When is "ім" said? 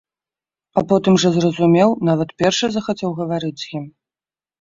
3.81-3.85